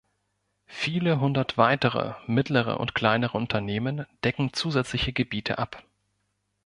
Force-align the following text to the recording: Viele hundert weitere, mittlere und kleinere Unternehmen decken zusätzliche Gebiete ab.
Viele 0.65 1.19
hundert 1.19 1.59
weitere, 1.59 2.15
mittlere 2.25 2.79
und 2.79 2.95
kleinere 2.95 3.37
Unternehmen 3.37 4.07
decken 4.23 4.51
zusätzliche 4.51 5.13
Gebiete 5.13 5.59
ab. 5.59 5.83